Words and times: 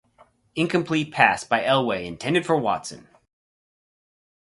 Incomplete 0.55 1.11
pass 1.13 1.43
by 1.43 1.61
Elway, 1.61 2.07
intended 2.07 2.43
for 2.43 2.57
Watson. 2.57 3.07